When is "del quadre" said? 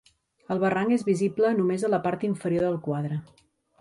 2.67-3.21